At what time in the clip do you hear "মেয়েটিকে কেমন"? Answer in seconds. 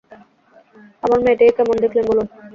1.21-1.75